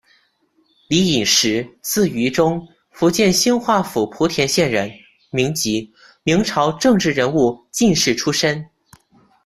[0.87, 4.91] 李寅实，字于中，福建兴化府莆田县人，
[5.29, 5.93] 民籍，
[6.23, 8.65] 明朝政治人物、进士出身。